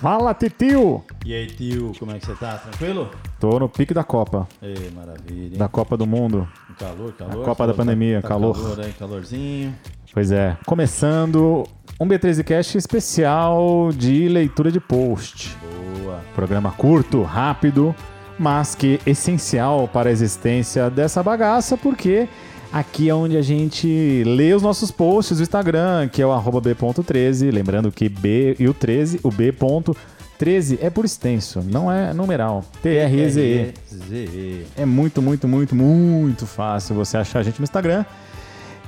[0.00, 1.02] Fala, titio!
[1.26, 2.54] E aí, tio, como é que você tá?
[2.58, 3.10] Tranquilo?
[3.40, 4.46] Tô no pique da Copa.
[4.62, 5.52] Ei, maravilha.
[5.54, 5.58] hein?
[5.58, 6.46] Da Copa do Mundo.
[6.70, 7.42] Um calor, calor.
[7.42, 8.54] A Copa da Tá- pandemia, tá calor.
[8.54, 9.74] calor aí, calorzinho.
[10.14, 10.56] Pois é.
[10.64, 11.64] Começando
[12.00, 15.56] um B13 Cast especial de leitura de post.
[16.00, 16.20] Boa.
[16.32, 17.92] Programa curto, rápido,
[18.38, 22.28] mas que essencial para a existência dessa bagaça, porque
[22.72, 26.60] aqui é onde a gente lê os nossos posts do Instagram, que é o arroba
[26.60, 27.52] b.13.
[27.52, 32.64] Lembrando que B e o 13, o B.13 é por extenso, não é numeral.
[32.82, 33.74] T-R-E-Z-E.
[33.92, 34.66] Z-E.
[34.76, 38.04] É muito, muito, muito, muito fácil você achar a gente no Instagram.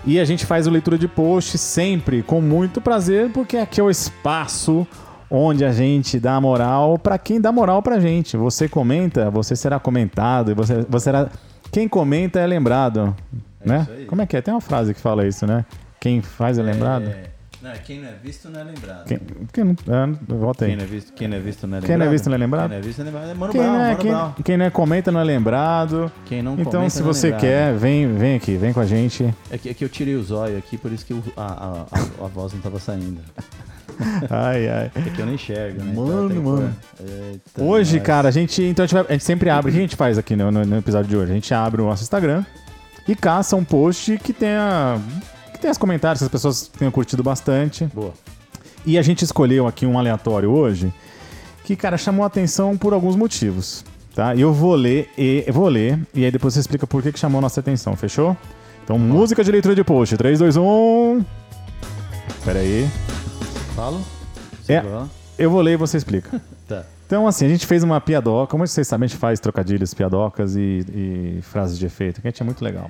[0.05, 3.85] E a gente faz o leitura de post sempre com muito prazer, porque aqui é
[3.85, 4.87] o espaço
[5.31, 8.37] onde a gente dá moral para quem dá moral pra gente.
[8.37, 11.29] Você comenta, você será comentado, e você, você será.
[11.71, 13.15] Quem comenta é lembrado.
[13.65, 13.81] Né?
[13.83, 14.05] isso aí.
[14.07, 14.41] Como é que é?
[14.43, 15.65] Tem uma frase que fala isso, né?
[16.01, 17.05] Quem faz é lembrado?
[17.05, 17.25] É,
[17.63, 19.05] não, quem não é visto não é lembrado.
[19.07, 19.19] Quem,
[19.53, 19.73] quem não.
[19.73, 20.71] É, volta aí.
[20.71, 21.89] Quem não é visto, quem não é visto não é lembrado.
[21.91, 22.69] Quem não é visto não é lembrado?
[22.71, 23.31] Quem não é visto não é lembrado.
[23.31, 24.33] É Mano Quem Brown, não, é, Mano quem, Brown.
[24.45, 26.13] quem não é comenta não é lembrado.
[26.25, 27.41] Quem não Então, comenta se não é você lembrado.
[27.43, 29.35] quer, vem, vem aqui, vem com a gente.
[29.51, 31.81] É que, é que eu tirei o zóio aqui, por isso que o- a, a,
[32.23, 33.21] a, a voz não tava saindo.
[34.31, 34.91] Ai, ai.
[34.95, 35.93] É que eu não enxergo, né?
[35.95, 36.75] Mano, que mano.
[36.99, 38.07] Eita, Hoje, nós.
[38.07, 39.97] cara, a gente, então a gente, vai- a gente sempre abre, o que a gente
[39.97, 41.33] faz aqui no, no- no episódio de hoje?
[41.33, 42.43] A gente abre o nosso Instagram
[43.07, 45.01] e caça um post que tenha,
[45.53, 47.85] que tenha os comentários que as pessoas tenham curtido bastante.
[47.87, 48.13] Boa.
[48.85, 50.93] E a gente escolheu aqui um aleatório hoje
[51.65, 53.85] que, cara, chamou a atenção por alguns motivos,
[54.15, 54.35] tá?
[54.35, 57.13] E eu vou ler, e eu vou ler, e aí depois você explica por que,
[57.13, 58.37] que chamou a nossa atenção, fechou?
[58.83, 61.25] Então, música de leitura de post, 3, 2, 1...
[62.45, 62.89] Pera aí.
[63.77, 64.01] Falo?
[64.69, 64.83] É.
[65.39, 66.41] Eu vou ler e você explica.
[67.11, 68.53] Então, assim, a gente fez uma piadoca.
[68.53, 72.31] Como vocês sabem, a gente faz trocadilhos, piadocas e, e frases de efeito, que a
[72.31, 72.89] gente é muito legal.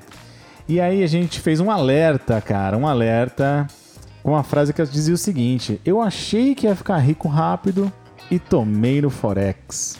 [0.69, 3.67] E aí a gente fez um alerta, cara, um alerta
[4.23, 7.91] com uma frase que dizia o seguinte: Eu achei que ia ficar rico rápido
[8.31, 9.99] e tomei no Forex.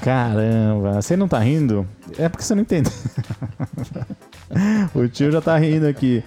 [0.00, 1.86] Caramba, você não tá rindo?
[2.16, 2.90] É porque você não entende.
[4.94, 6.24] o tio já tá rindo aqui.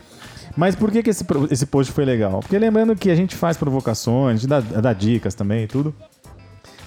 [0.56, 2.42] Mas por que, que esse, esse post foi legal?
[2.42, 5.92] Porque lembrando que a gente faz provocações, a gente dá, dá dicas também e tudo.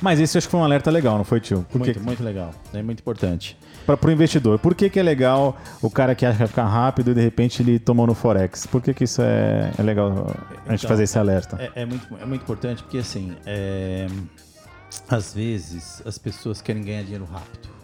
[0.01, 1.67] Mas esse acho que foi um alerta legal, não foi, tio?
[1.71, 2.53] Por Muito, que, muito legal.
[2.73, 3.57] É muito importante.
[3.85, 4.59] para pro investidor.
[4.59, 7.21] Por que, que é legal o cara que acha que vai ficar rápido e de
[7.21, 8.67] repente ele tomou no Forex?
[8.67, 10.09] Por que, que isso é, é legal
[10.67, 11.57] a gente Então, fazer esse alerta?
[11.75, 14.07] É, é muito, é muito importante porque, assim, é,
[15.09, 17.78] às vezes as pessoas querem ganhar dinheiro rápido.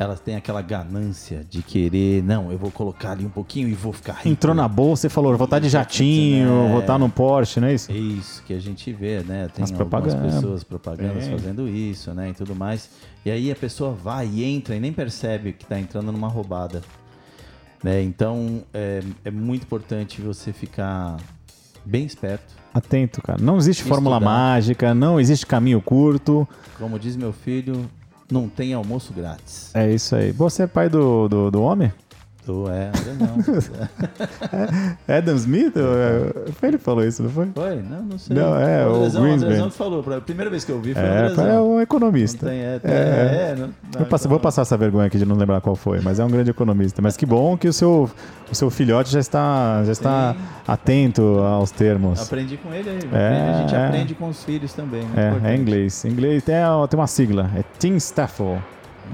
[0.00, 3.92] Elas têm aquela ganância de querer, não, eu vou colocar ali um pouquinho e vou
[3.92, 4.28] ficar rico.
[4.30, 6.68] Entrou na bolsa e falou, vou estar de jatinho, É.
[6.70, 7.92] vou estar no Porsche, não é isso?
[7.92, 9.48] É isso que a gente vê, né?
[9.54, 11.30] Tem As algumas pessoas propagandas É.
[11.30, 12.30] fazendo isso, né?
[12.30, 12.88] E tudo mais.
[13.26, 16.80] E aí a pessoa vai e entra e nem percebe que está entrando numa roubada.
[17.84, 18.02] Né?
[18.02, 21.18] Então é, é muito importante você ficar
[21.84, 22.54] bem esperto.
[22.72, 23.38] Atento, cara.
[23.42, 24.30] Não existe fórmula Estudar.
[24.30, 26.48] mágica, não existe caminho curto.
[26.78, 27.84] Como diz meu filho,
[28.32, 29.70] não tem almoço grátis.
[29.74, 30.32] É isso aí.
[30.32, 31.92] Você é pai do, do, do homem?
[32.48, 33.36] Ou é, não.
[35.16, 35.74] Adam Smith?
[35.76, 37.48] É, Foi ele que falou isso, não foi?
[37.54, 37.76] Foi?
[37.82, 38.36] Não, não sei.
[38.36, 40.04] Não, é, o o Andrezão, o falou.
[40.14, 41.46] A primeira vez que eu vi foi o É, Andrezão.
[41.46, 42.46] é um economista.
[42.46, 42.90] tem, é, É.
[42.90, 45.76] é, é, não- não, Vou passar, vou passar essa vergonha aqui de não lembrar qual
[45.76, 47.02] foi, mas é um grande economista.
[47.02, 48.10] Mas que bom que o seu,
[48.50, 50.40] o seu filhote já está, já está Sim.
[50.66, 52.20] atento aos termos.
[52.22, 52.98] Aprendi com ele aí.
[53.12, 53.86] É, a gente é.
[53.86, 55.02] aprende com os filhos também.
[55.44, 56.04] É, é inglês.
[56.04, 56.54] Inglês tem,
[56.88, 58.60] tem uma sigla, é Team Staffel.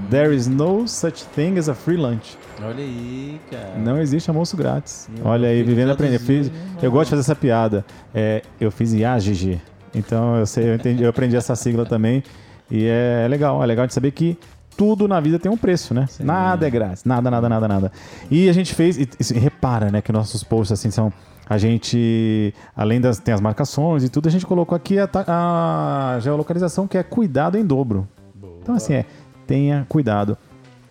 [0.09, 2.37] There is no such thing as a free lunch.
[2.61, 3.77] Olha aí, cara.
[3.77, 5.09] Não existe almoço grátis.
[5.13, 6.21] Meu Olha aí, vivendo aprendendo.
[6.21, 7.85] né, eu gosto de fazer essa piada.
[8.13, 9.59] É, eu fiz IAGG.
[9.93, 12.23] Então eu sei, eu, entendi, eu aprendi essa sigla também.
[12.69, 14.37] E é, é legal, é legal de saber que
[14.77, 16.05] tudo na vida tem um preço, né?
[16.07, 16.23] Sim.
[16.23, 17.91] Nada é grátis, nada, nada, nada, nada.
[18.29, 21.11] E a gente fez, e, e repara, né, que nossos posts assim são
[21.49, 25.09] a gente, além das tem as marcações e tudo, a gente colocou aqui a,
[26.15, 28.07] a geolocalização que é cuidado em dobro.
[28.61, 29.05] Então assim, é,
[29.47, 30.37] tenha cuidado.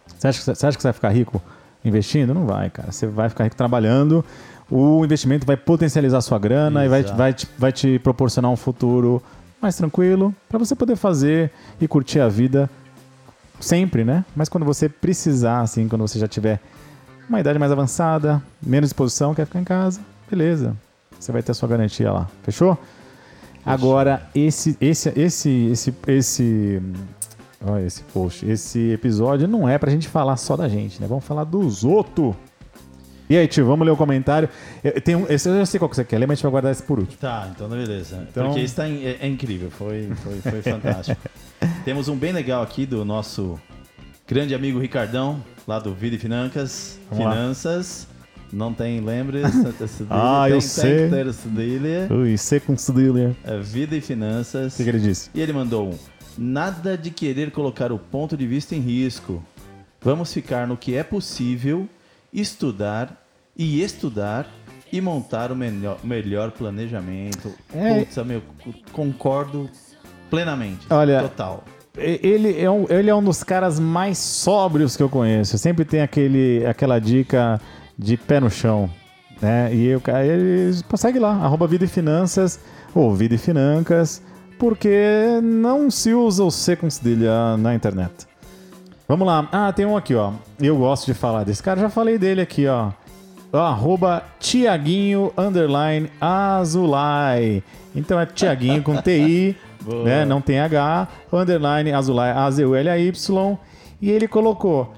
[0.07, 1.43] Você acha, que, você acha que você vai ficar rico
[1.85, 2.33] investindo?
[2.35, 2.91] Não vai, cara.
[2.91, 4.25] Você vai ficar rico trabalhando.
[4.71, 7.17] O investimento vai potencializar a sua grana e vai, Exato.
[7.17, 9.23] vai, te, vai te proporcionar um futuro
[9.61, 12.69] mais tranquilo para você poder fazer e curtir a vida
[13.61, 14.25] sempre, né?
[14.35, 16.61] Mas quando você precisar, assim, quando você já tiver
[17.29, 20.77] uma idade mais avançada, menos disposição, quer ficar em casa, beleza.
[21.19, 22.29] Você vai ter a sua garantia lá.
[22.43, 22.79] Fechou?
[23.65, 26.83] Agora, esse, esse, esse, esse, esse,
[27.67, 31.07] olha esse post, esse episódio não é pra gente falar só da gente, né?
[31.07, 32.35] Vamos falar dos outros.
[33.29, 34.49] E aí, tio, vamos ler o comentário.
[34.85, 36.43] Eu, tem um, esse eu já sei qual que você quer ler, mas a gente
[36.45, 37.19] vai guardar esse por último.
[37.19, 38.25] Tá, então beleza.
[38.31, 41.21] Então- Porque isso tá in- é, é incrível, foi, foi, foi fantástico.
[41.85, 43.59] Temos um bem legal aqui do nosso
[44.29, 47.01] grande amigo Ricardão, lá do Vida e Financas.
[47.11, 47.33] Vamos lá.
[47.33, 48.07] Finanças.
[48.53, 50.07] Não tem, lembre Santa Cecília.
[50.13, 51.09] Ah, tem, eu tem sei.
[51.11, 52.13] que ter.
[52.13, 52.77] Ui, C com.
[53.45, 54.75] É vida e finanças.
[54.75, 55.31] O que, que ele disse?
[55.35, 55.99] E ele mandou um.
[56.39, 59.43] Nada de querer colocar o ponto de vista em risco.
[60.01, 61.89] Vamos ficar no que é possível,
[62.33, 64.47] estudar e estudar
[64.93, 67.53] e montar o melhor, melhor planejamento.
[67.75, 68.01] É.
[68.01, 68.43] Putz, meu,
[68.93, 69.69] concordo
[70.31, 70.87] plenamente.
[70.91, 71.65] Olha, Total.
[71.97, 75.57] Ele é, um, ele é um dos caras mais sóbrios que eu conheço.
[75.57, 77.59] Sempre tem aquele, aquela dica
[77.99, 78.91] de pé no chão.
[79.41, 79.75] Né?
[79.75, 82.61] E eu, ele segue lá, arroba Vida e Finanças,
[82.95, 84.23] ou Vida e Financas,
[84.59, 88.27] porque não se usa o C com cedilha na internet.
[89.09, 89.49] Vamos lá.
[89.53, 90.33] Ah, tem um aqui, ó.
[90.61, 92.91] Eu gosto de falar desse cara, já falei dele aqui, ó.
[93.53, 97.63] Arroba Tiaguinho underline Azulay.
[97.95, 99.57] Então é Tiaguinho com TI,
[100.05, 100.25] né?
[100.25, 103.59] Não tem H, underline Azulay, A-Z-U-L-A-Y.
[104.03, 104.93] E ele colocou,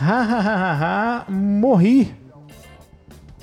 [0.00, 2.14] ha, ha, ha, ha, ha, morri.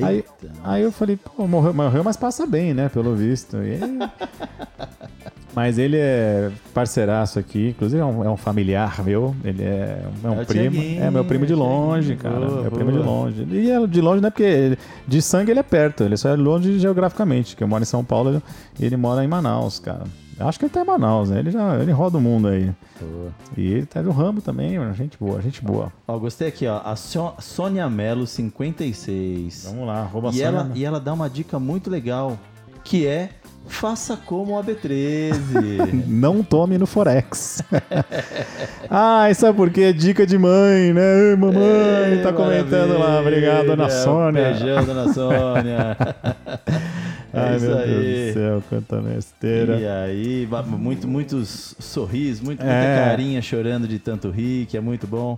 [0.03, 0.23] Aí,
[0.63, 2.89] aí eu falei, pô, morreu, morreu, mas passa bem, né?
[2.89, 3.57] Pelo visto.
[3.57, 3.79] Aí-
[5.53, 9.35] mas ele é parceiraço aqui, inclusive é um, é um familiar meu.
[9.43, 10.71] Ele é, é um É primo.
[10.71, 12.39] Tiaguinho, É meu primo de é longe, cara.
[12.45, 13.47] Boa, meu primo de longe.
[13.51, 14.77] E é de longe não é porque
[15.07, 18.03] de sangue ele é perto, ele só é longe geograficamente, que eu moro em São
[18.03, 18.41] Paulo
[18.79, 20.03] e ele mora em Manaus, cara.
[20.41, 21.39] Acho que ele tá em Manaus, né?
[21.39, 22.71] Ele já ele roda o mundo aí.
[22.99, 23.31] boa.
[23.57, 24.93] E ele tá do ramo também, mano.
[24.93, 25.91] Gente boa, gente boa.
[26.07, 26.81] Ó, gostei aqui, ó.
[26.83, 29.65] A So- Sônia Melo, 56.
[29.69, 30.45] Vamos lá, arroba E Sônia.
[30.47, 32.37] ela, e ela dá uma dica muito legal,
[32.83, 33.29] que é
[33.67, 36.03] faça como a B13.
[36.07, 37.63] Não tome no Forex.
[38.89, 39.93] ah, sabe por quê?
[39.93, 41.35] Dica de mãe, né?
[41.37, 43.19] Mamãe, Ei, tá comentando lá.
[43.21, 44.43] Obrigado, dona Sônia.
[44.51, 45.97] Beijão, dona Sônia.
[47.41, 47.87] é Ai, isso meu aí.
[47.87, 49.75] Deus do céu, quanta besteira.
[49.79, 50.47] E aí,
[50.77, 53.05] muito, muitos sorrisos, muito, muita É.
[53.05, 55.37] carinha chorando de tanto rir, que é muito bom.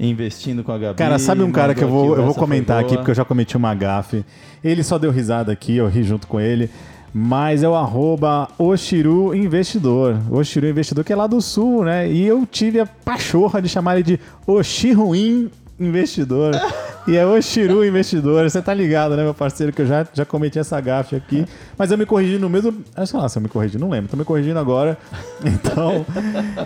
[0.00, 0.96] Investindo com a Gabi.
[0.98, 3.56] Cara, sabe um cara que eu vou, eu vou comentar aqui porque eu já cometi
[3.56, 4.24] uma gafe.
[4.64, 6.68] Ele só deu risada aqui, eu ri junto com ele.
[7.14, 10.16] Mas é o arroba Oshiru Investidor.
[10.30, 12.10] Oshiru Investidor, que é lá do sul, né?
[12.10, 16.52] E eu tive a pachorra de chamar ele de Oshiruin Investidor.
[17.06, 18.48] e é Oshiru Investidor.
[18.48, 21.46] Você tá ligado, né, meu parceiro, que eu já, já cometi essa gafe aqui.
[21.76, 22.74] Mas eu me corrigi no mesmo.
[22.94, 24.10] Ah, sei lá se eu me corrigi, não lembro.
[24.10, 24.96] Tô me corrigindo agora.
[25.44, 26.06] Então,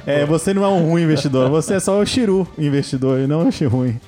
[0.06, 1.48] é, você não é um ruim investidor.
[1.50, 3.98] Você é só Oshiru Investidor e não Oshiruin.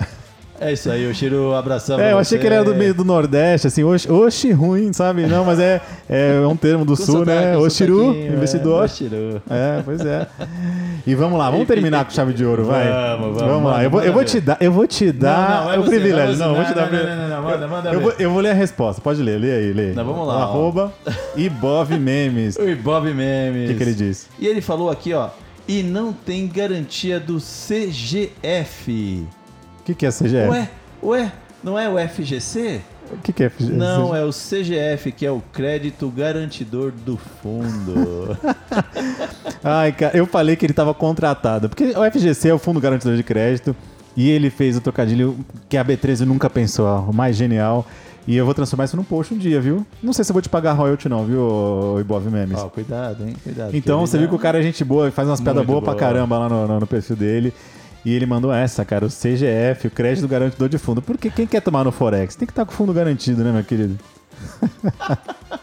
[0.61, 2.01] É isso aí, o Chiro, abração.
[2.01, 2.41] É, eu achei você.
[2.41, 5.25] que ele era do meio do Nordeste, assim, oxi, oxi ruim, sabe?
[5.27, 7.71] Não, mas é, é um termo do Com sul, sotaque, né?
[7.71, 8.81] sotaquinho, investidor.
[8.81, 9.43] É, Oxiru.
[9.49, 10.27] É, pois é.
[11.07, 12.89] E vamos lá, vamos terminar com chave de ouro, vai.
[13.19, 13.77] Vamos, vamos, lá.
[13.79, 15.91] manda, Eu vou, eu vou te dar, eu vou te dar não, é o você,
[15.91, 16.37] privilégio.
[16.37, 18.13] Não, eu vou te Não, dar o não, não, não, não, manda, manda eu, vou,
[18.19, 19.01] eu vou ler a resposta.
[19.01, 19.93] Pode ler, lê aí, lê.
[19.93, 20.43] Não, vamos lá, O.
[20.43, 20.93] Arroba
[21.37, 22.57] Ibov Memes.
[22.57, 23.71] O Oi, Bob Memes.
[23.71, 24.27] que, que ele disse?
[24.41, 25.29] E ele falou aqui, ó.
[25.69, 29.27] E não tem garantia do CGF.
[29.89, 30.49] O que, que é CGF?
[30.51, 30.69] Ué,
[31.03, 31.33] ué,
[31.65, 32.81] não é o FGC?
[33.11, 33.73] O que, que é FGF?
[33.73, 38.37] Não, é o CGF, que é o crédito garantidor do fundo.
[39.65, 41.69] Ai, cara, eu falei que ele estava contratado.
[41.69, 43.75] Porque o FGC é o Fundo Garantidor de Crédito.
[44.17, 45.39] E ele fez o trocadilho
[45.69, 47.87] que a B13 nunca pensou, ó, o mais genial.
[48.27, 49.87] E eu vou transformar isso num post um dia, viu?
[50.03, 52.59] Não sei se eu vou te pagar royalty, não, viu, Ibov Memes?
[52.59, 53.35] Ó, cuidado, hein?
[53.43, 53.75] Cuidado.
[53.75, 55.99] então, você viu que o cara é gente boa, faz umas piadas boas pra boa.
[56.01, 57.55] caramba lá no, no- no perfil dele.
[58.05, 61.03] E ele mandou essa, cara, o CGF, o crédito garantidor de fundo.
[61.03, 62.37] Porque quem quer tomar no Forex?
[62.37, 63.99] Tem que estar com o fundo garantido, né, meu querido?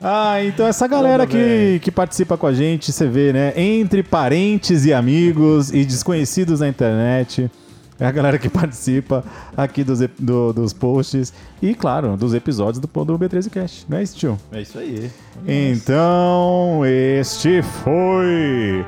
[0.00, 3.52] Ah, então essa galera que, que participa com a gente, você vê, né?
[3.56, 7.50] Entre parentes e amigos e desconhecidos na internet.
[7.98, 9.24] É a galera que participa
[9.56, 13.86] aqui dos, do- dos posts e, claro, dos episódios do, do B13 Cast.
[13.88, 14.38] Não é isso, tio?
[14.52, 15.10] É isso aí.
[15.46, 18.84] Então, este foi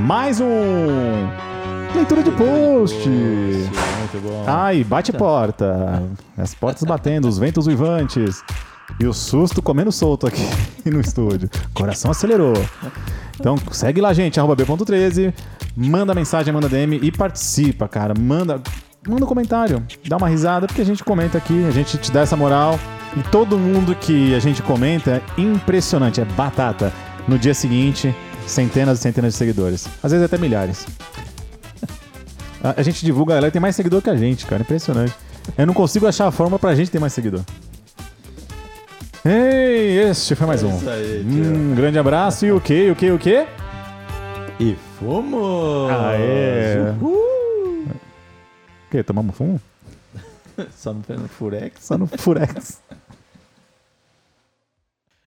[0.00, 0.46] mais um
[1.94, 3.08] Leitura de Post.
[3.08, 4.44] Muito bom.
[4.46, 6.02] Ai, bate porta.
[6.36, 8.42] As portas batendo, os ventos uivantes.
[9.00, 10.42] E o susto comendo solto aqui
[10.86, 11.48] no estúdio.
[11.74, 12.54] Coração acelerou.
[13.38, 15.32] Então segue lá, gente, arroba B.13.
[15.76, 18.14] Manda mensagem, manda DM e participa, cara.
[18.18, 18.60] Manda,
[19.06, 19.84] manda um comentário.
[20.06, 22.78] Dá uma risada, porque a gente comenta aqui, a gente te dá essa moral.
[23.16, 26.92] E todo mundo que a gente comenta é impressionante, é batata.
[27.26, 28.14] No dia seguinte,
[28.46, 29.86] centenas e centenas de seguidores.
[30.02, 30.86] Às vezes até milhares.
[32.62, 34.62] A, a gente divulga, ela tem mais seguidor que a gente, cara.
[34.62, 35.14] Impressionante.
[35.56, 37.40] Eu não consigo achar a forma pra gente ter mais seguidor.
[39.24, 40.76] Ei, este foi mais É um.
[40.76, 41.24] isso aí.
[41.26, 42.90] Hum, grande abraço e o quê?
[42.90, 43.10] O quê?
[43.10, 43.46] O quê?
[44.60, 45.90] E fomos!
[45.90, 46.90] Aê.
[47.00, 47.84] Uhul.
[47.86, 49.02] O quê?
[49.02, 49.60] Tomamos fumo?
[50.74, 51.72] Só no Furex.
[51.80, 52.80] Só no Furex.